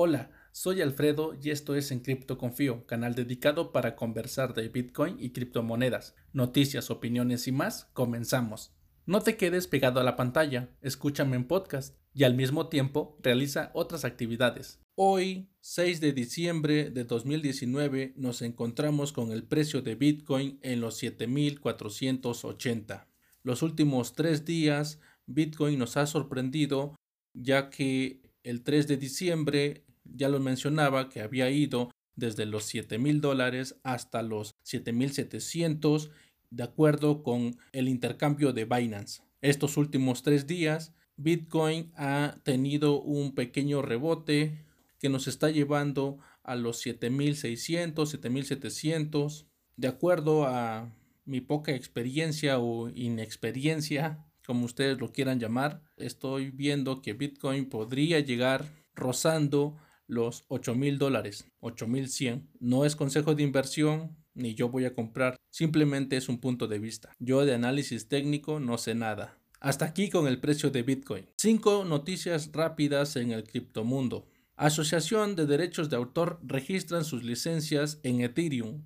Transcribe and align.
Hola, 0.00 0.30
soy 0.52 0.80
Alfredo 0.80 1.36
y 1.42 1.50
esto 1.50 1.74
es 1.74 1.90
En 1.90 1.98
Cripto 1.98 2.38
Confío, 2.38 2.86
canal 2.86 3.16
dedicado 3.16 3.72
para 3.72 3.96
conversar 3.96 4.54
de 4.54 4.68
Bitcoin 4.68 5.16
y 5.18 5.30
criptomonedas, 5.30 6.14
noticias, 6.32 6.92
opiniones 6.92 7.48
y 7.48 7.52
más. 7.52 7.86
Comenzamos. 7.94 8.70
No 9.06 9.22
te 9.22 9.36
quedes 9.36 9.66
pegado 9.66 9.98
a 9.98 10.04
la 10.04 10.14
pantalla, 10.14 10.70
escúchame 10.82 11.34
en 11.34 11.48
podcast 11.48 11.96
y 12.14 12.22
al 12.22 12.36
mismo 12.36 12.68
tiempo 12.68 13.18
realiza 13.24 13.72
otras 13.74 14.04
actividades. 14.04 14.78
Hoy, 14.94 15.50
6 15.62 16.00
de 16.00 16.12
diciembre 16.12 16.90
de 16.90 17.02
2019, 17.02 18.12
nos 18.14 18.40
encontramos 18.42 19.12
con 19.12 19.32
el 19.32 19.42
precio 19.42 19.82
de 19.82 19.96
Bitcoin 19.96 20.60
en 20.62 20.80
los 20.80 20.96
7480. 20.98 23.08
Los 23.42 23.62
últimos 23.62 24.12
tres 24.12 24.44
días, 24.44 25.00
Bitcoin 25.26 25.76
nos 25.76 25.96
ha 25.96 26.06
sorprendido 26.06 26.94
ya 27.34 27.68
que 27.68 28.22
el 28.44 28.62
3 28.62 28.86
de 28.86 28.96
diciembre 28.96 29.87
ya 30.14 30.28
lo 30.28 30.40
mencionaba 30.40 31.08
que 31.08 31.20
había 31.20 31.50
ido 31.50 31.90
desde 32.16 32.46
los 32.46 32.64
7 32.64 32.98
mil 32.98 33.20
dólares 33.20 33.76
hasta 33.84 34.22
los 34.22 34.54
7.700 34.64 36.10
de 36.50 36.62
acuerdo 36.62 37.22
con 37.22 37.56
el 37.72 37.88
intercambio 37.88 38.52
de 38.52 38.64
Binance. 38.64 39.22
Estos 39.40 39.76
últimos 39.76 40.22
tres 40.22 40.46
días, 40.46 40.94
Bitcoin 41.16 41.92
ha 41.96 42.38
tenido 42.42 43.00
un 43.00 43.34
pequeño 43.34 43.82
rebote 43.82 44.64
que 44.98 45.08
nos 45.08 45.28
está 45.28 45.50
llevando 45.50 46.18
a 46.42 46.56
los 46.56 46.84
7.600, 46.84 47.94
7.700. 47.94 49.46
De 49.76 49.88
acuerdo 49.88 50.46
a 50.46 50.92
mi 51.24 51.40
poca 51.40 51.72
experiencia 51.72 52.58
o 52.58 52.88
inexperiencia, 52.88 54.24
como 54.46 54.64
ustedes 54.64 54.98
lo 54.98 55.12
quieran 55.12 55.38
llamar, 55.38 55.82
estoy 55.96 56.50
viendo 56.50 57.02
que 57.02 57.12
Bitcoin 57.12 57.68
podría 57.68 58.18
llegar 58.20 58.72
rozando 58.94 59.76
los 60.08 60.44
8 60.48 60.74
mil 60.74 60.98
dólares, 60.98 61.46
8 61.60 61.86
mil 61.86 62.08
100. 62.08 62.48
No 62.58 62.84
es 62.84 62.96
consejo 62.96 63.36
de 63.36 63.44
inversión, 63.44 64.16
ni 64.34 64.54
yo 64.54 64.68
voy 64.68 64.84
a 64.84 64.94
comprar, 64.94 65.36
simplemente 65.50 66.16
es 66.16 66.28
un 66.28 66.40
punto 66.40 66.66
de 66.66 66.80
vista. 66.80 67.12
Yo 67.20 67.44
de 67.44 67.54
análisis 67.54 68.08
técnico 68.08 68.58
no 68.58 68.78
sé 68.78 68.94
nada. 68.94 69.38
Hasta 69.60 69.84
aquí 69.84 70.08
con 70.08 70.26
el 70.26 70.40
precio 70.40 70.70
de 70.70 70.82
Bitcoin. 70.82 71.26
Cinco 71.36 71.84
noticias 71.84 72.50
rápidas 72.52 73.16
en 73.16 73.32
el 73.32 73.44
criptomundo. 73.44 74.28
Asociación 74.56 75.36
de 75.36 75.46
Derechos 75.46 75.90
de 75.90 75.96
Autor 75.96 76.40
registran 76.44 77.04
sus 77.04 77.22
licencias 77.22 78.00
en 78.02 78.20
Ethereum. 78.20 78.84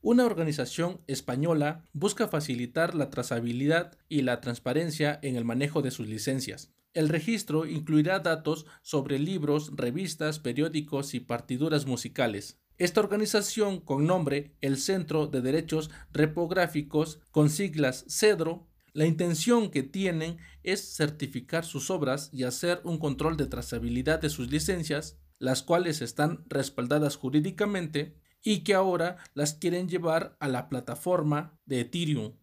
Una 0.00 0.26
organización 0.26 1.00
española 1.06 1.84
busca 1.92 2.28
facilitar 2.28 2.94
la 2.94 3.08
trazabilidad 3.08 3.96
y 4.08 4.22
la 4.22 4.40
transparencia 4.40 5.18
en 5.22 5.36
el 5.36 5.44
manejo 5.44 5.80
de 5.80 5.90
sus 5.90 6.08
licencias. 6.08 6.74
El 6.94 7.08
registro 7.08 7.66
incluirá 7.66 8.20
datos 8.20 8.66
sobre 8.80 9.18
libros, 9.18 9.72
revistas, 9.74 10.38
periódicos 10.38 11.14
y 11.14 11.20
partiduras 11.20 11.86
musicales. 11.86 12.60
Esta 12.78 13.00
organización, 13.00 13.80
con 13.80 14.06
nombre 14.06 14.56
el 14.60 14.78
Centro 14.78 15.26
de 15.26 15.42
Derechos 15.42 15.90
Repográficos, 16.12 17.20
con 17.32 17.50
siglas 17.50 18.04
CEDRO, 18.08 18.68
la 18.92 19.06
intención 19.06 19.70
que 19.70 19.82
tienen 19.82 20.38
es 20.62 20.94
certificar 20.94 21.64
sus 21.64 21.90
obras 21.90 22.30
y 22.32 22.44
hacer 22.44 22.80
un 22.84 22.98
control 22.98 23.36
de 23.36 23.46
trazabilidad 23.46 24.20
de 24.20 24.30
sus 24.30 24.52
licencias, 24.52 25.18
las 25.40 25.64
cuales 25.64 26.00
están 26.00 26.44
respaldadas 26.48 27.16
jurídicamente 27.16 28.16
y 28.40 28.62
que 28.62 28.74
ahora 28.74 29.16
las 29.34 29.54
quieren 29.54 29.88
llevar 29.88 30.36
a 30.38 30.46
la 30.46 30.68
plataforma 30.68 31.58
de 31.66 31.80
Ethereum. 31.80 32.34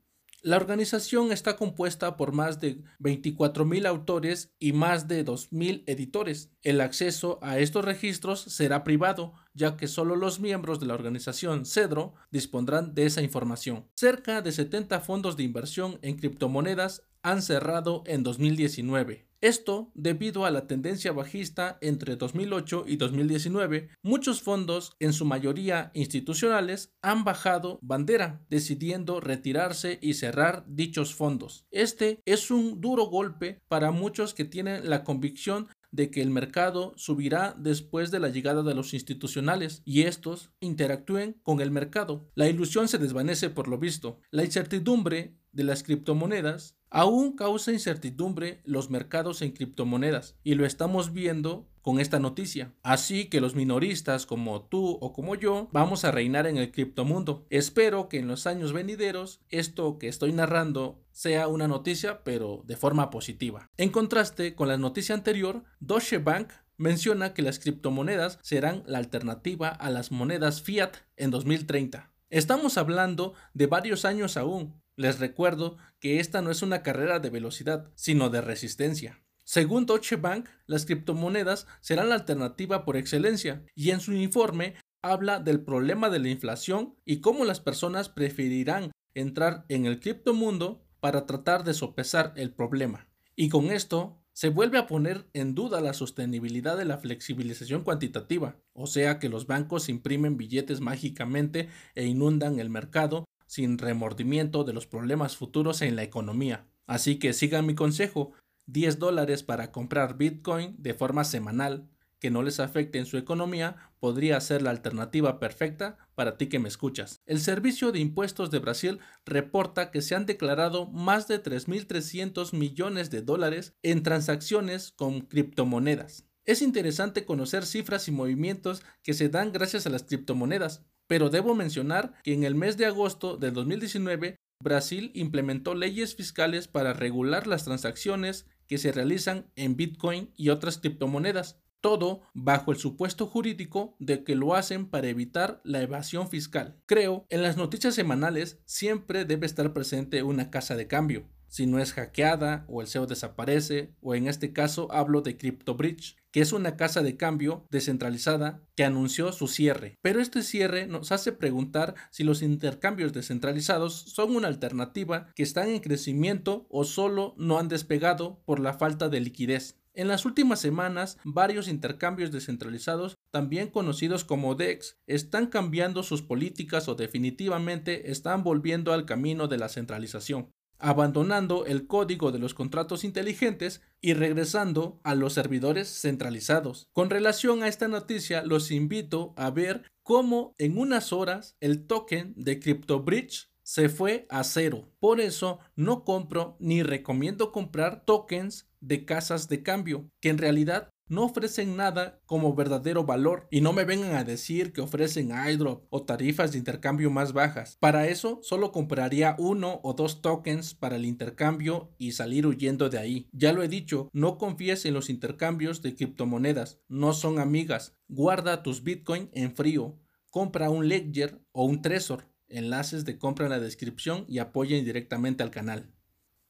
La 0.43 0.57
organización 0.57 1.31
está 1.31 1.55
compuesta 1.55 2.17
por 2.17 2.31
más 2.31 2.59
de 2.59 2.81
24.000 2.99 3.85
autores 3.85 4.51
y 4.57 4.73
más 4.73 5.07
de 5.07 5.23
2.000 5.23 5.83
editores. 5.85 6.49
El 6.63 6.81
acceso 6.81 7.37
a 7.43 7.59
estos 7.59 7.85
registros 7.85 8.41
será 8.41 8.83
privado, 8.83 9.33
ya 9.53 9.77
que 9.77 9.87
solo 9.87 10.15
los 10.15 10.39
miembros 10.39 10.79
de 10.79 10.87
la 10.87 10.95
organización 10.95 11.67
Cedro 11.67 12.15
dispondrán 12.31 12.95
de 12.95 13.05
esa 13.05 13.21
información. 13.21 13.87
Cerca 13.95 14.41
de 14.41 14.51
70 14.51 15.01
fondos 15.01 15.37
de 15.37 15.43
inversión 15.43 15.99
en 16.01 16.17
criptomonedas 16.17 17.03
han 17.21 17.43
cerrado 17.43 18.01
en 18.07 18.23
2019. 18.23 19.30
Esto 19.41 19.91
debido 19.95 20.45
a 20.45 20.51
la 20.51 20.67
tendencia 20.67 21.11
bajista 21.13 21.79
entre 21.81 22.15
2008 22.15 22.85
y 22.87 22.97
2019. 22.97 23.89
Muchos 24.03 24.43
fondos, 24.43 24.95
en 24.99 25.13
su 25.13 25.25
mayoría 25.25 25.89
institucionales, 25.95 26.93
han 27.01 27.23
bajado 27.23 27.79
bandera, 27.81 28.45
decidiendo 28.51 29.19
retirarse 29.19 29.97
y 29.99 30.13
cerrar 30.13 30.63
dichos 30.67 31.15
fondos. 31.15 31.65
Este 31.71 32.21
es 32.25 32.51
un 32.51 32.81
duro 32.81 33.05
golpe 33.05 33.59
para 33.67 33.89
muchos 33.89 34.35
que 34.35 34.45
tienen 34.45 34.87
la 34.87 35.03
convicción 35.03 35.69
de 35.91 36.11
que 36.11 36.21
el 36.21 36.29
mercado 36.29 36.93
subirá 36.95 37.55
después 37.57 38.11
de 38.11 38.19
la 38.19 38.29
llegada 38.29 38.61
de 38.63 38.75
los 38.75 38.93
institucionales 38.93 39.81
y 39.85 40.03
estos 40.03 40.51
interactúen 40.59 41.39
con 41.43 41.61
el 41.61 41.71
mercado. 41.71 42.29
La 42.35 42.47
ilusión 42.47 42.87
se 42.87 42.99
desvanece 42.99 43.49
por 43.49 43.67
lo 43.67 43.77
visto. 43.77 44.19
La 44.29 44.45
incertidumbre 44.45 45.35
de 45.51 45.63
las 45.63 45.83
criptomonedas 45.83 46.77
Aún 46.93 47.37
causa 47.37 47.71
incertidumbre 47.71 48.59
los 48.65 48.89
mercados 48.89 49.41
en 49.41 49.53
criptomonedas 49.53 50.35
y 50.43 50.55
lo 50.55 50.65
estamos 50.65 51.13
viendo 51.13 51.69
con 51.81 52.01
esta 52.01 52.19
noticia. 52.19 52.73
Así 52.83 53.29
que 53.29 53.39
los 53.39 53.55
minoristas 53.55 54.25
como 54.25 54.63
tú 54.63 54.97
o 54.99 55.13
como 55.13 55.35
yo 55.35 55.69
vamos 55.71 56.03
a 56.03 56.11
reinar 56.11 56.47
en 56.47 56.57
el 56.57 56.73
criptomundo. 56.73 57.45
Espero 57.49 58.09
que 58.09 58.19
en 58.19 58.27
los 58.27 58.45
años 58.45 58.73
venideros 58.73 59.39
esto 59.47 59.99
que 59.99 60.09
estoy 60.09 60.33
narrando 60.33 61.01
sea 61.13 61.47
una 61.47 61.69
noticia 61.69 62.25
pero 62.25 62.61
de 62.65 62.75
forma 62.75 63.09
positiva. 63.09 63.69
En 63.77 63.89
contraste 63.89 64.53
con 64.53 64.67
la 64.67 64.77
noticia 64.77 65.15
anterior, 65.15 65.63
Deutsche 65.79 66.17
Bank 66.17 66.49
menciona 66.75 67.33
que 67.33 67.41
las 67.41 67.59
criptomonedas 67.59 68.37
serán 68.41 68.83
la 68.85 68.97
alternativa 68.97 69.69
a 69.69 69.89
las 69.89 70.11
monedas 70.11 70.61
fiat 70.61 70.97
en 71.15 71.31
2030. 71.31 72.11
Estamos 72.31 72.77
hablando 72.77 73.33
de 73.53 73.67
varios 73.67 74.05
años 74.05 74.37
aún, 74.37 74.80
les 74.95 75.19
recuerdo 75.19 75.77
que 75.99 76.19
esta 76.19 76.41
no 76.41 76.51
es 76.51 76.61
una 76.61 76.83
carrera 76.83 77.19
de 77.19 77.29
velocidad, 77.29 77.91
sino 77.95 78.29
de 78.29 78.41
resistencia. 78.41 79.21
Según 79.43 79.85
Deutsche 79.85 80.15
Bank, 80.15 80.47
las 80.65 80.85
criptomonedas 80.85 81.67
serán 81.81 82.09
la 82.09 82.15
alternativa 82.15 82.85
por 82.85 82.97
excelencia, 82.97 83.63
y 83.75 83.91
en 83.91 83.99
su 83.99 84.13
informe 84.13 84.75
habla 85.01 85.39
del 85.39 85.61
problema 85.61 86.09
de 86.09 86.19
la 86.19 86.29
inflación 86.29 86.95
y 87.05 87.21
cómo 87.21 87.43
las 87.43 87.59
personas 87.59 88.09
preferirán 88.09 88.91
entrar 89.13 89.65
en 89.67 89.85
el 89.85 89.99
criptomundo 89.99 90.85
para 90.99 91.25
tratar 91.25 91.63
de 91.63 91.73
sopesar 91.73 92.33
el 92.35 92.53
problema. 92.53 93.07
Y 93.35 93.49
con 93.49 93.71
esto 93.71 94.21
se 94.33 94.49
vuelve 94.49 94.77
a 94.77 94.87
poner 94.87 95.27
en 95.33 95.55
duda 95.55 95.81
la 95.81 95.93
sostenibilidad 95.93 96.77
de 96.77 96.85
la 96.85 96.99
flexibilización 96.99 97.83
cuantitativa, 97.83 98.55
o 98.73 98.87
sea 98.87 99.19
que 99.19 99.29
los 99.29 99.47
bancos 99.47 99.89
imprimen 99.89 100.37
billetes 100.37 100.79
mágicamente 100.79 101.69
e 101.95 102.05
inundan 102.05 102.59
el 102.59 102.69
mercado 102.69 103.25
sin 103.51 103.77
remordimiento 103.77 104.63
de 104.63 104.71
los 104.71 104.87
problemas 104.87 105.35
futuros 105.35 105.81
en 105.81 105.97
la 105.97 106.03
economía. 106.03 106.69
Así 106.87 107.19
que 107.19 107.33
sigan 107.33 107.65
mi 107.65 107.75
consejo, 107.75 108.31
10 108.67 108.97
dólares 108.97 109.43
para 109.43 109.73
comprar 109.73 110.17
Bitcoin 110.17 110.73
de 110.77 110.93
forma 110.93 111.25
semanal 111.25 111.89
que 112.19 112.31
no 112.31 112.43
les 112.43 112.61
afecte 112.61 112.97
en 112.97 113.05
su 113.05 113.17
economía 113.17 113.91
podría 113.99 114.39
ser 114.39 114.61
la 114.61 114.69
alternativa 114.69 115.37
perfecta 115.37 115.97
para 116.15 116.37
ti 116.37 116.47
que 116.47 116.59
me 116.59 116.69
escuchas. 116.69 117.19
El 117.25 117.41
Servicio 117.41 117.91
de 117.91 117.99
Impuestos 117.99 118.51
de 118.51 118.59
Brasil 118.59 118.99
reporta 119.25 119.91
que 119.91 120.01
se 120.01 120.15
han 120.15 120.25
declarado 120.25 120.87
más 120.87 121.27
de 121.27 121.43
3.300 121.43 122.53
millones 122.53 123.09
de 123.09 123.21
dólares 123.21 123.75
en 123.81 124.01
transacciones 124.01 124.93
con 124.93 125.19
criptomonedas. 125.19 126.25
Es 126.45 126.61
interesante 126.61 127.25
conocer 127.25 127.65
cifras 127.65 128.07
y 128.07 128.11
movimientos 128.11 128.81
que 129.03 129.13
se 129.13 129.27
dan 129.27 129.51
gracias 129.51 129.85
a 129.85 129.89
las 129.89 130.03
criptomonedas, 130.03 130.85
pero 131.11 131.29
debo 131.29 131.55
mencionar 131.55 132.13
que 132.23 132.31
en 132.31 132.45
el 132.45 132.55
mes 132.55 132.77
de 132.77 132.85
agosto 132.85 133.35
del 133.35 133.53
2019 133.53 134.37
Brasil 134.63 135.11
implementó 135.13 135.75
leyes 135.75 136.15
fiscales 136.15 136.69
para 136.69 136.93
regular 136.93 137.47
las 137.47 137.65
transacciones 137.65 138.45
que 138.65 138.77
se 138.77 138.93
realizan 138.93 139.51
en 139.57 139.75
Bitcoin 139.75 140.31
y 140.37 140.47
otras 140.47 140.77
criptomonedas, 140.77 141.59
todo 141.81 142.21
bajo 142.33 142.71
el 142.71 142.77
supuesto 142.77 143.27
jurídico 143.27 143.97
de 143.99 144.23
que 144.23 144.35
lo 144.35 144.55
hacen 144.55 144.85
para 144.85 145.09
evitar 145.09 145.59
la 145.65 145.81
evasión 145.81 146.29
fiscal. 146.29 146.79
Creo, 146.85 147.25
en 147.27 147.43
las 147.43 147.57
noticias 147.57 147.93
semanales 147.93 148.61
siempre 148.63 149.25
debe 149.25 149.47
estar 149.47 149.73
presente 149.73 150.23
una 150.23 150.49
casa 150.49 150.77
de 150.77 150.87
cambio, 150.87 151.27
si 151.51 151.67
no 151.67 151.79
es 151.79 151.91
hackeada 151.91 152.65
o 152.69 152.81
el 152.81 152.87
SEO 152.87 153.05
desaparece, 153.07 153.93
o 154.01 154.15
en 154.15 154.27
este 154.27 154.53
caso 154.53 154.87
hablo 154.89 155.21
de 155.21 155.35
CryptoBridge, 155.37 156.15
que 156.31 156.39
es 156.39 156.53
una 156.53 156.77
casa 156.77 157.03
de 157.03 157.17
cambio 157.17 157.67
descentralizada 157.69 158.63
que 158.75 158.85
anunció 158.85 159.33
su 159.33 159.49
cierre. 159.49 159.97
Pero 160.01 160.21
este 160.21 160.43
cierre 160.43 160.87
nos 160.87 161.11
hace 161.11 161.33
preguntar 161.33 161.93
si 162.09 162.23
los 162.23 162.41
intercambios 162.41 163.11
descentralizados 163.11 163.93
son 163.93 164.33
una 164.33 164.47
alternativa 164.47 165.27
que 165.35 165.43
están 165.43 165.67
en 165.67 165.81
crecimiento 165.81 166.67
o 166.69 166.85
solo 166.85 167.35
no 167.37 167.59
han 167.59 167.67
despegado 167.67 168.41
por 168.45 168.61
la 168.61 168.73
falta 168.73 169.09
de 169.09 169.19
liquidez. 169.19 169.75
En 169.93 170.07
las 170.07 170.23
últimas 170.23 170.61
semanas, 170.61 171.17
varios 171.25 171.67
intercambios 171.67 172.31
descentralizados, 172.31 173.17
también 173.29 173.67
conocidos 173.67 174.23
como 174.23 174.55
DEX, 174.55 174.97
están 175.05 175.47
cambiando 175.47 176.01
sus 176.01 176.21
políticas 176.21 176.87
o 176.87 176.95
definitivamente 176.95 178.09
están 178.09 178.41
volviendo 178.41 178.93
al 178.93 179.05
camino 179.05 179.49
de 179.49 179.57
la 179.57 179.67
centralización. 179.67 180.53
Abandonando 180.81 181.65
el 181.65 181.87
código 181.87 182.31
de 182.31 182.39
los 182.39 182.53
contratos 182.53 183.03
inteligentes 183.03 183.81
y 184.01 184.13
regresando 184.13 184.99
a 185.03 185.15
los 185.15 185.33
servidores 185.33 185.87
centralizados. 186.01 186.89
Con 186.93 187.09
relación 187.09 187.63
a 187.63 187.67
esta 187.67 187.87
noticia, 187.87 188.43
los 188.43 188.71
invito 188.71 189.33
a 189.37 189.49
ver 189.49 189.83
cómo 190.03 190.55
en 190.57 190.77
unas 190.77 191.13
horas 191.13 191.55
el 191.59 191.85
token 191.87 192.33
de 192.35 192.59
CryptoBridge 192.59 193.51
se 193.63 193.89
fue 193.89 194.25
a 194.29 194.43
cero. 194.43 194.91
Por 194.99 195.21
eso 195.21 195.59
no 195.75 196.03
compro 196.03 196.57
ni 196.59 196.83
recomiendo 196.83 197.51
comprar 197.51 198.03
tokens 198.03 198.67
de 198.81 199.05
casas 199.05 199.47
de 199.47 199.63
cambio, 199.63 200.09
que 200.19 200.29
en 200.29 200.37
realidad 200.37 200.89
no 201.07 201.23
ofrecen 201.25 201.75
nada 201.75 202.21
como 202.25 202.55
verdadero 202.55 203.03
valor 203.03 203.47
y 203.51 203.61
no 203.61 203.73
me 203.73 203.83
vengan 203.83 204.15
a 204.15 204.23
decir 204.23 204.71
que 204.71 204.81
ofrecen 204.81 205.31
iDrop 205.31 205.85
o 205.89 206.03
tarifas 206.03 206.51
de 206.51 206.57
intercambio 206.57 207.11
más 207.11 207.33
bajas. 207.33 207.77
Para 207.79 208.07
eso 208.07 208.39
solo 208.43 208.71
compraría 208.71 209.35
uno 209.37 209.81
o 209.83 209.93
dos 209.93 210.21
tokens 210.21 210.73
para 210.73 210.95
el 210.95 211.05
intercambio 211.05 211.93
y 211.97 212.13
salir 212.13 212.47
huyendo 212.47 212.89
de 212.89 212.99
ahí. 212.99 213.27
Ya 213.33 213.51
lo 213.51 213.61
he 213.61 213.67
dicho, 213.67 214.09
no 214.13 214.37
confíes 214.37 214.85
en 214.85 214.93
los 214.93 215.09
intercambios 215.09 215.81
de 215.81 215.95
criptomonedas, 215.95 216.79
no 216.87 217.13
son 217.13 217.39
amigas. 217.39 217.95
Guarda 218.07 218.63
tus 218.63 218.83
Bitcoin 218.83 219.29
en 219.33 219.55
frío. 219.55 219.97
Compra 220.29 220.69
un 220.69 220.87
Ledger 220.87 221.41
o 221.51 221.65
un 221.65 221.81
Trezor. 221.81 222.29
Enlaces 222.47 223.05
de 223.05 223.17
compra 223.17 223.45
en 223.45 223.51
la 223.51 223.59
descripción 223.59 224.25
y 224.27 224.39
apoyen 224.39 224.83
directamente 224.85 225.43
al 225.43 225.51
canal. 225.51 225.91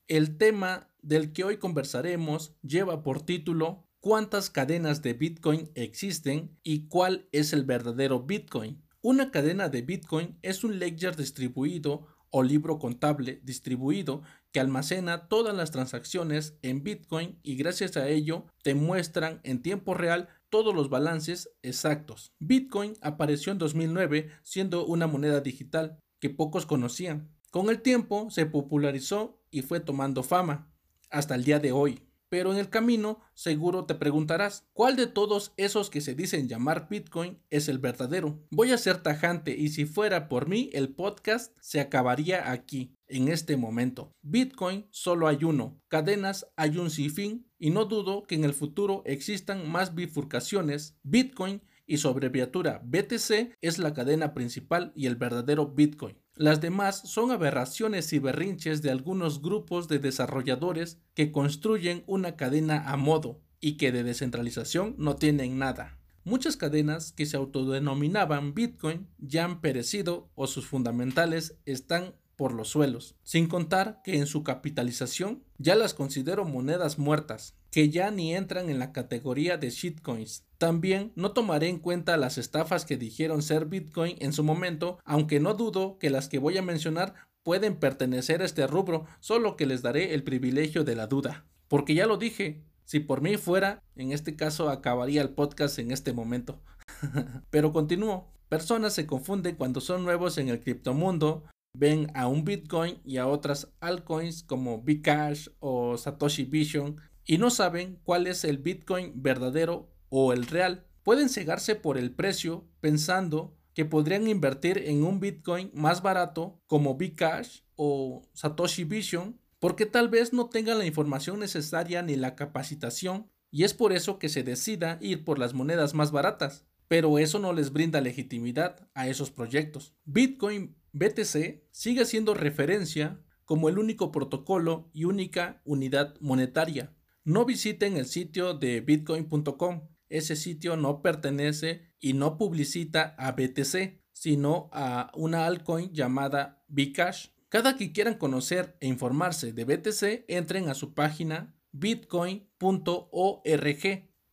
El 0.08 0.38
tema 0.38 0.92
del 1.02 1.32
que 1.32 1.44
hoy 1.44 1.58
conversaremos 1.58 2.56
lleva 2.62 3.04
por 3.04 3.22
título 3.24 3.88
cuántas 4.02 4.50
cadenas 4.50 5.02
de 5.04 5.14
Bitcoin 5.14 5.72
existen 5.76 6.58
y 6.64 6.88
cuál 6.88 7.30
es 7.32 7.54
el 7.54 7.64
verdadero 7.64 8.24
Bitcoin. 8.24 8.84
Una 9.02 9.32
cadena 9.32 9.70
de 9.70 9.84
Bitcoin 9.84 10.38
es 10.42 10.64
un 10.64 10.80
ledger 10.80 11.16
distribuido 11.16 12.08
o 12.32 12.44
libro 12.44 12.80
contable 12.80 13.42
distribuido 13.44 14.24
que 14.52 14.60
almacena 14.60 15.28
todas 15.28 15.56
las 15.56 15.72
transacciones 15.72 16.58
en 16.62 16.84
Bitcoin 16.84 17.40
y 17.44 17.56
gracias 17.56 17.96
a 17.96 18.08
ello 18.08 18.48
te 18.64 18.74
muestran 18.74 19.40
en 19.44 19.62
tiempo 19.62 19.94
real 19.94 20.30
todos 20.50 20.74
los 20.74 20.90
balances 20.90 21.50
exactos. 21.62 22.34
Bitcoin 22.40 22.94
apareció 23.02 23.52
en 23.52 23.60
2009 23.60 24.30
siendo 24.44 24.86
una 24.86 25.08
moneda 25.08 25.42
digital 25.42 26.00
que 26.20 26.30
pocos 26.30 26.66
conocían. 26.66 27.30
Con 27.52 27.70
el 27.70 27.82
tiempo 27.82 28.30
se 28.32 28.46
popularizó 28.46 29.44
y 29.52 29.62
fue 29.62 29.80
tomando 29.80 30.24
fama 30.24 30.74
hasta 31.10 31.36
el 31.36 31.44
día 31.44 31.60
de 31.60 31.72
hoy. 31.72 32.11
Pero 32.32 32.54
en 32.54 32.60
el 32.60 32.70
camino 32.70 33.20
seguro 33.34 33.84
te 33.84 33.94
preguntarás, 33.94 34.66
¿cuál 34.72 34.96
de 34.96 35.06
todos 35.06 35.52
esos 35.58 35.90
que 35.90 36.00
se 36.00 36.16
dicen 36.16 36.48
llamar 36.48 36.88
Bitcoin 36.90 37.44
es 37.50 37.68
el 37.68 37.78
verdadero? 37.78 38.40
Voy 38.52 38.72
a 38.72 38.78
ser 38.78 39.04
tajante 39.04 39.54
y 39.54 39.68
si 39.68 39.84
fuera 39.84 40.30
por 40.30 40.48
mí 40.48 40.70
el 40.72 40.96
podcast 40.96 41.54
se 41.60 41.82
acabaría 41.82 42.50
aquí, 42.50 42.96
en 43.10 43.28
este 43.28 43.58
momento. 43.58 44.16
Bitcoin 44.22 44.88
solo 44.92 45.28
hay 45.28 45.44
uno, 45.44 45.82
cadenas 45.90 46.48
hay 46.56 46.78
un 46.78 46.90
sinfín 46.90 47.52
y 47.60 47.72
no 47.72 47.84
dudo 47.84 48.24
que 48.24 48.36
en 48.36 48.46
el 48.46 48.54
futuro 48.54 49.04
existan 49.06 49.70
más 49.70 49.94
bifurcaciones. 49.94 50.96
Bitcoin 51.04 51.62
y 51.86 51.98
su 51.98 52.08
abreviatura 52.08 52.82
BTC 52.86 53.58
es 53.60 53.78
la 53.78 53.94
cadena 53.94 54.34
principal 54.34 54.94
y 54.96 55.08
el 55.08 55.18
verdadero 55.18 55.68
Bitcoin. 55.68 56.21
Las 56.36 56.62
demás 56.62 57.02
son 57.06 57.32
aberraciones 57.32 58.14
y 58.14 58.20
berrinches 58.20 58.82
de 58.82 58.90
algunos 58.90 59.42
grupos 59.42 59.88
de 59.88 60.00
desarrolladores 60.00 60.98
que 61.14 61.32
construyen 61.32 62.04
una 62.08 62.36
cadena 62.36 62.90
a 62.90 62.98
modo 62.98 63.42
y 63.60 63.78
que 63.78 63.92
de 63.92 64.04
descentralización 64.04 64.96
no 64.98 65.18
tienen 65.18 65.60
nada. 65.60 65.98
Muchas 66.24 66.56
cadenas 66.56 67.12
que 67.12 67.26
se 67.26 67.36
autodenominaban 67.36 68.54
Bitcoin 68.54 69.08
ya 69.18 69.44
han 69.44 69.60
perecido 69.60 70.30
o 70.36 70.48
sus 70.48 70.68
fundamentales 70.68 71.58
están 71.66 72.16
por 72.42 72.54
los 72.54 72.70
suelos, 72.70 73.14
sin 73.22 73.46
contar 73.46 74.02
que 74.04 74.18
en 74.18 74.26
su 74.26 74.42
capitalización 74.42 75.44
ya 75.60 75.76
las 75.76 75.94
considero 75.94 76.44
monedas 76.44 76.98
muertas, 76.98 77.54
que 77.70 77.92
ya 77.92 78.10
ni 78.10 78.34
entran 78.34 78.72
en 78.72 78.80
la 78.80 78.92
categoría 78.92 79.60
de 79.60 79.70
shitcoins. 79.70 80.44
También 80.58 81.12
no 81.16 81.34
tomaré 81.34 81.68
en 81.70 81.78
cuenta 81.78 82.18
las 82.18 82.40
estafas 82.40 82.84
que 82.84 82.98
dijeron 82.98 83.44
ser 83.44 83.68
Bitcoin 83.68 84.16
en 84.18 84.34
su 84.34 84.44
momento, 84.44 84.98
aunque 85.06 85.40
no 85.40 85.54
dudo 85.54 86.00
que 86.00 86.10
las 86.10 86.30
que 86.30 86.40
voy 86.40 86.58
a 86.58 86.64
mencionar 86.64 87.14
pueden 87.44 87.76
pertenecer 87.76 88.42
a 88.42 88.46
este 88.46 88.66
rubro, 88.66 89.06
solo 89.20 89.56
que 89.56 89.68
les 89.68 89.84
daré 89.84 90.16
el 90.16 90.24
privilegio 90.24 90.84
de 90.84 90.96
la 90.96 91.06
duda. 91.06 91.46
Porque 91.68 91.94
ya 91.94 92.08
lo 92.08 92.18
dije, 92.18 92.64
si 92.86 93.02
por 93.02 93.22
mí 93.22 93.38
fuera, 93.38 93.84
en 93.96 94.14
este 94.14 94.36
caso 94.36 94.72
acabaría 94.72 95.22
el 95.22 95.30
podcast 95.30 95.78
en 95.78 95.92
este 95.92 96.12
momento. 96.12 96.60
Pero 97.52 97.72
continúo. 97.72 98.34
Personas 98.50 98.94
se 98.94 99.06
confunden 99.06 99.58
cuando 99.58 99.80
son 99.80 100.04
nuevos 100.04 100.40
en 100.40 100.50
el 100.50 100.60
criptomundo, 100.60 101.44
ven 101.74 102.12
a 102.14 102.28
un 102.28 102.44
Bitcoin 102.46 103.00
y 103.04 103.18
a 103.18 103.28
otras 103.28 103.74
altcoins 103.80 104.44
como 104.44 104.82
Bcash 104.82 105.50
o 105.60 105.98
Satoshi 105.98 106.46
Vision 106.46 106.98
y 107.26 107.38
no 107.38 107.50
saben 107.50 108.00
cuál 108.04 108.28
es 108.28 108.44
el 108.44 108.58
Bitcoin 108.58 109.14
verdadero 109.16 109.90
o 110.10 110.34
el 110.34 110.46
real. 110.46 110.86
Pueden 111.04 111.30
cegarse 111.30 111.76
por 111.76 111.98
el 111.98 112.12
precio 112.12 112.68
pensando 112.82 113.58
que 113.74 113.86
podrían 113.86 114.28
invertir 114.28 114.78
en 114.78 115.04
un 115.04 115.20
Bitcoin 115.20 115.72
más 115.74 116.02
barato 116.02 116.62
como 116.68 116.96
Bcash 116.96 117.62
o 117.76 118.22
Satoshi 118.34 118.84
Vision 118.84 119.40
porque 119.60 119.86
tal 119.86 120.10
vez 120.10 120.34
no 120.34 120.50
tengan 120.50 120.80
la 120.80 120.86
información 120.86 121.40
necesaria 121.40 122.02
ni 122.02 122.16
la 122.16 122.36
capacitación 122.36 123.32
y 123.50 123.64
es 123.64 123.74
por 123.74 123.94
eso 123.94 124.18
que 124.18 124.30
se 124.30 124.44
decida 124.44 124.98
ir 125.02 125.24
por 125.24 125.40
las 125.40 125.54
monedas 125.54 125.94
más 125.94 126.12
baratas. 126.12 126.66
Pero 126.92 127.20
eso 127.20 127.40
no 127.40 127.54
les 127.54 127.72
brinda 127.72 128.02
legitimidad 128.02 128.90
a 128.94 129.08
esos 129.08 129.32
proyectos. 129.32 129.96
Bitcoin 130.04 130.76
BTC 130.92 131.64
sigue 131.72 132.04
siendo 132.04 132.34
referencia 132.34 133.24
como 133.46 133.70
el 133.70 133.80
único 133.80 134.12
protocolo 134.12 134.90
y 134.92 135.06
única 135.06 135.62
unidad 135.64 136.16
monetaria. 136.20 136.94
No 137.24 137.46
visiten 137.46 137.96
el 137.96 138.08
sitio 138.08 138.56
de 138.56 138.82
bitcoin.com. 138.82 139.88
Ese 140.10 140.36
sitio 140.36 140.76
no 140.76 141.02
pertenece 141.02 141.96
y 141.98 142.12
no 142.12 142.38
publicita 142.38 143.16
a 143.18 143.32
BTC, 143.32 144.02
sino 144.12 144.70
a 144.74 145.14
una 145.16 145.46
altcoin 145.46 145.94
llamada 145.94 146.66
Bcash. 146.68 147.30
Cada 147.48 147.78
que 147.78 147.94
quieran 147.94 148.16
conocer 148.16 148.76
e 148.82 148.88
informarse 148.88 149.54
de 149.54 149.64
BTC, 149.64 150.26
entren 150.28 150.68
a 150.68 150.74
su 150.74 150.94
página 150.94 151.56
bitcoin.org. 151.72 152.52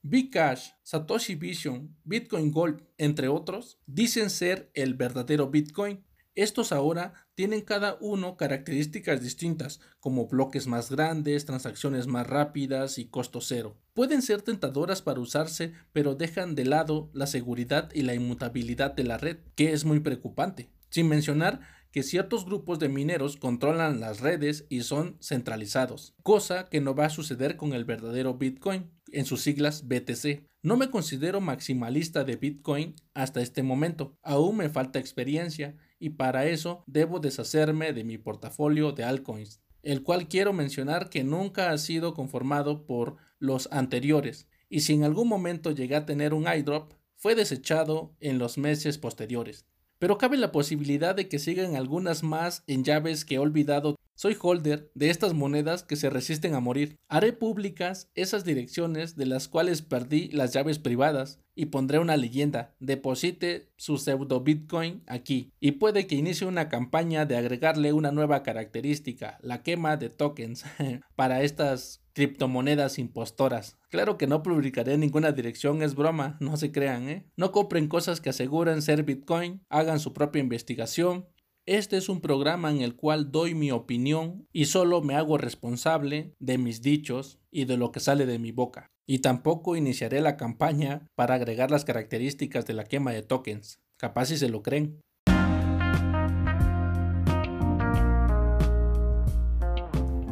Bcash, 0.09 0.71
Satoshi 0.83 1.35
Vision, 1.35 1.95
Bitcoin 2.05 2.51
Gold, 2.51 2.83
entre 2.97 3.29
otros, 3.29 3.79
dicen 3.87 4.31
ser 4.31 4.71
el 4.73 4.95
verdadero 4.95 5.51
Bitcoin, 5.51 6.03
estos 6.35 6.73
ahora 6.73 7.27
tienen 7.35 7.63
cada 7.63 7.99
uno 8.01 8.37
características 8.37 9.21
distintas, 9.21 9.81
como 10.01 10.29
bloques 10.29 10.67
más 10.67 10.89
grandes, 10.91 11.45
transacciones 11.45 12.07
más 12.07 12.27
rápidas 12.27 12.99
y 12.99 13.07
costo 13.07 13.41
cero. 13.41 13.77
Pueden 13.93 14.23
ser 14.23 14.43
tentadoras 14.43 15.03
para 15.03 15.21
usarse, 15.21 15.73
pero 15.93 16.15
dejan 16.15 16.55
de 16.55 16.65
lado 16.65 17.11
la 17.13 17.27
seguridad 17.27 17.91
y 17.93 18.03
la 18.03 18.15
inmutabilidad 18.15 18.95
de 18.95 19.05
la 19.05 19.19
red, 19.19 19.39
que 19.57 19.73
es 19.73 19.85
muy 19.85 20.01
preocupante. 20.01 20.71
Sin 20.91 21.09
mencionar 21.09 21.61
que 21.91 22.03
ciertos 22.03 22.45
grupos 22.45 22.79
de 22.79 22.89
mineros 22.89 23.37
controlan 23.37 24.01
las 24.01 24.21
redes 24.21 24.67
y 24.69 24.83
son 24.83 25.17
centralizados, 25.21 26.15
cosa 26.23 26.69
que 26.69 26.81
no 26.81 26.95
va 26.95 27.07
a 27.07 27.11
suceder 27.11 27.57
con 27.57 27.73
el 27.73 27.85
verdadero 27.85 28.35
Bitcoin, 28.35 28.91
en 29.11 29.25
sus 29.25 29.41
siglas 29.41 29.89
BTC. 29.89 30.45
No 30.63 30.77
me 30.77 30.91
considero 30.91 31.41
maximalista 31.41 32.25
de 32.25 32.37
Bitcoin 32.37 32.95
hasta 33.15 33.41
este 33.41 33.63
momento, 33.63 34.17
aún 34.23 34.57
me 34.57 34.69
falta 34.69 34.99
experiencia 34.99 35.77
y 35.99 36.11
para 36.11 36.47
eso 36.47 36.85
debo 36.87 37.21
deshacerme 37.21 37.93
de 37.93 38.05
mi 38.05 38.19
portafolio 38.19 38.93
de 38.93 39.05
altcoins, 39.05 39.63
el 39.83 40.03
cual 40.03 40.29
quiero 40.29 40.53
mencionar 40.53 41.09
que 41.09 41.25
nunca 41.25 41.71
ha 41.71 41.79
sido 41.79 42.15
conformado 42.15 42.87
por 42.87 43.17
los 43.39 43.69
anteriores 43.73 44.49
y 44.69 44.81
si 44.81 44.95
en 44.95 45.05
algún 45.05 45.29
momento 45.29 45.71
llegué 45.71 45.97
a 45.97 46.07
tener 46.07 46.35
un 46.35 46.47
iDrop, 46.47 46.93
fue 47.17 47.35
desechado 47.35 48.15
en 48.21 48.39
los 48.39 48.59
meses 48.59 48.99
posteriores. 48.99 49.67
Pero 49.99 50.19
cabe 50.19 50.37
la 50.37 50.53
posibilidad 50.53 51.15
de 51.15 51.29
que 51.29 51.39
sigan 51.39 51.75
algunas 51.75 52.23
más 52.23 52.63
en 52.67 52.85
llaves 52.85 53.25
que 53.25 53.37
he 53.37 53.39
olvidado 53.39 53.97
soy 54.19 54.37
holder 54.37 54.91
de 54.97 55.11
estas 55.11 55.33
monedas 55.33 55.85
que 55.85 55.95
se 55.95 56.11
resisten 56.11 56.57
a 56.57 56.61
morir. 56.61 56.97
Haré 57.09 57.33
públicas 57.33 58.11
esas 58.17 58.45
direcciones 58.45 59.15
de 59.15 59.27
las 59.27 59.47
cuales 59.47 59.81
perdí 59.81 60.29
las 60.33 60.53
llaves 60.53 60.81
privadas 60.81 61.39
y 61.55 61.67
pondré 61.67 62.01
una 62.01 62.17
leyenda. 62.17 62.75
Deposite 62.81 63.71
su 63.77 63.97
pseudo 63.97 64.41
Bitcoin 64.41 65.05
aquí. 65.07 65.53
Y 65.61 65.73
puede 65.73 66.09
que 66.09 66.17
inicie 66.17 66.49
una 66.49 66.69
campaña 66.69 67.27
de 67.27 67.37
agregarle 67.37 67.93
una 67.93 68.11
nueva 68.11 68.43
característica, 68.43 69.39
la 69.41 69.63
quema 69.63 69.97
de 69.97 70.11
tokens, 70.11 70.65
para 71.15 71.43
estas 71.43 72.03
criptomonedas 72.13 72.99
impostoras. 72.99 73.79
Claro 73.89 74.19
que 74.19 74.27
no 74.27 74.43
publicaré 74.43 74.99
ninguna 74.99 75.31
dirección, 75.31 75.81
es 75.81 75.95
broma, 75.95 76.37
no 76.41 76.57
se 76.57 76.73
crean, 76.73 77.09
¿eh? 77.09 77.31
No 77.37 77.53
compren 77.53 77.87
cosas 77.87 78.21
que 78.21 78.31
aseguren 78.31 78.83
ser 78.83 79.05
Bitcoin, 79.05 79.63
hagan 79.69 80.01
su 80.01 80.13
propia 80.13 80.41
investigación 80.41 81.27
este 81.69 81.99
es 81.99 82.09
un 82.09 82.23
programa 82.23 82.71
en 82.71 82.81
el 82.81 82.97
cual 82.97 83.31
doy 83.31 83.55
mi 83.55 83.71
opinión 83.71 84.49
y 84.53 84.65
solo 84.65 85.03
me 85.03 85.15
hago 85.15 85.37
responsable 85.37 86.35
de 86.39 86.57
mis 86.57 86.81
dichos 86.81 87.41
y 87.51 87.67
de 87.67 87.77
lo 87.77 87.93
que 87.93 88.01
sale 88.01 88.25
de 88.25 88.39
mi 88.39 88.53
boca. 88.53 88.91
Y 89.07 89.19
tampoco 89.19 89.77
iniciaré 89.77 90.23
la 90.23 90.39
campaña 90.39 91.07
para 91.15 91.35
agregar 91.35 91.71
las 91.71 91.85
características 91.85 92.65
de 92.67 92.73
la 92.73 92.85
quema 92.85 93.13
de 93.13 93.23
tokens. 93.23 93.81
Capaz 93.99 94.27
si 94.27 94.39
se 94.39 94.49
lo 94.49 94.63
creen. 94.63 95.03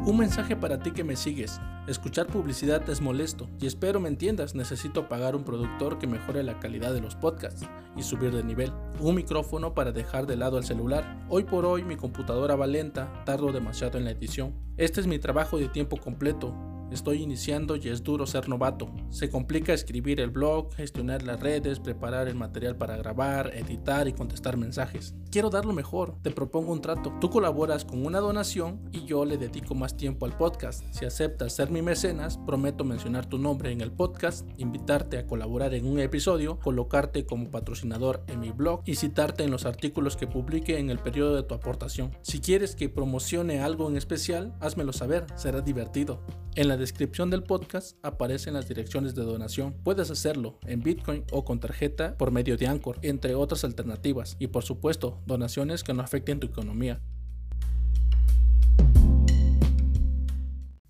Un 0.06 0.18
mensaje 0.18 0.54
para 0.54 0.78
ti 0.78 0.92
que 0.92 1.02
me 1.02 1.16
sigues. 1.16 1.60
Escuchar 1.88 2.28
publicidad 2.28 2.88
es 2.88 3.00
molesto 3.00 3.48
y 3.58 3.66
espero 3.66 3.98
me 3.98 4.08
entiendas, 4.08 4.54
necesito 4.54 5.08
pagar 5.08 5.34
un 5.34 5.42
productor 5.42 5.98
que 5.98 6.06
mejore 6.06 6.44
la 6.44 6.60
calidad 6.60 6.94
de 6.94 7.00
los 7.00 7.16
podcasts 7.16 7.68
y 7.96 8.04
subir 8.04 8.32
de 8.32 8.44
nivel. 8.44 8.72
Un 9.00 9.16
micrófono 9.16 9.74
para 9.74 9.90
dejar 9.90 10.28
de 10.28 10.36
lado 10.36 10.58
el 10.58 10.64
celular. 10.64 11.26
Hoy 11.28 11.42
por 11.42 11.66
hoy 11.66 11.82
mi 11.82 11.96
computadora 11.96 12.54
va 12.54 12.68
lenta, 12.68 13.24
tardo 13.26 13.50
demasiado 13.50 13.98
en 13.98 14.04
la 14.04 14.12
edición. 14.12 14.54
Este 14.76 15.00
es 15.00 15.08
mi 15.08 15.18
trabajo 15.18 15.58
de 15.58 15.66
tiempo 15.66 15.96
completo, 15.96 16.54
Estoy 16.90 17.22
iniciando 17.22 17.76
y 17.76 17.88
es 17.88 18.02
duro 18.02 18.26
ser 18.26 18.48
novato. 18.48 18.88
Se 19.10 19.28
complica 19.28 19.72
escribir 19.72 20.20
el 20.20 20.30
blog, 20.30 20.72
gestionar 20.74 21.22
las 21.22 21.40
redes, 21.40 21.80
preparar 21.80 22.28
el 22.28 22.36
material 22.36 22.76
para 22.76 22.96
grabar, 22.96 23.52
editar 23.54 24.06
y 24.06 24.12
contestar 24.12 24.56
mensajes. 24.56 25.14
Quiero 25.30 25.50
dar 25.50 25.64
lo 25.64 25.72
mejor, 25.72 26.16
te 26.22 26.30
propongo 26.30 26.72
un 26.72 26.80
trato. 26.80 27.12
Tú 27.20 27.28
colaboras 27.28 27.84
con 27.84 28.06
una 28.06 28.20
donación 28.20 28.80
y 28.92 29.04
yo 29.04 29.24
le 29.24 29.36
dedico 29.36 29.74
más 29.74 29.96
tiempo 29.96 30.26
al 30.26 30.36
podcast. 30.36 30.84
Si 30.92 31.04
aceptas 31.04 31.54
ser 31.54 31.70
mi 31.70 31.82
mecenas, 31.82 32.38
prometo 32.38 32.84
mencionar 32.84 33.26
tu 33.26 33.38
nombre 33.38 33.72
en 33.72 33.80
el 33.80 33.90
podcast, 33.90 34.48
invitarte 34.56 35.18
a 35.18 35.26
colaborar 35.26 35.74
en 35.74 35.86
un 35.86 35.98
episodio, 35.98 36.58
colocarte 36.60 37.26
como 37.26 37.50
patrocinador 37.50 38.22
en 38.28 38.40
mi 38.40 38.52
blog 38.52 38.82
y 38.84 38.94
citarte 38.94 39.42
en 39.42 39.50
los 39.50 39.66
artículos 39.66 40.16
que 40.16 40.26
publique 40.26 40.78
en 40.78 40.90
el 40.90 40.98
periodo 40.98 41.34
de 41.34 41.42
tu 41.42 41.54
aportación. 41.54 42.16
Si 42.22 42.40
quieres 42.40 42.76
que 42.76 42.88
promocione 42.88 43.60
algo 43.60 43.88
en 43.88 43.96
especial, 43.96 44.54
házmelo 44.60 44.92
saber, 44.92 45.26
será 45.36 45.60
divertido. 45.60 46.20
En 46.56 46.66
la 46.68 46.76
descripción 46.78 47.28
del 47.28 47.42
podcast 47.42 47.98
aparecen 48.02 48.54
las 48.54 48.66
direcciones 48.66 49.14
de 49.14 49.24
donación. 49.24 49.74
Puedes 49.84 50.10
hacerlo 50.10 50.58
en 50.64 50.82
Bitcoin 50.82 51.24
o 51.30 51.44
con 51.44 51.60
tarjeta 51.60 52.16
por 52.16 52.30
medio 52.30 52.56
de 52.56 52.66
Anchor, 52.66 52.98
entre 53.02 53.34
otras 53.34 53.62
alternativas. 53.62 54.36
Y 54.38 54.46
por 54.46 54.64
supuesto, 54.64 55.20
donaciones 55.26 55.84
que 55.84 55.92
no 55.92 56.00
afecten 56.00 56.40
tu 56.40 56.46
economía. 56.46 57.02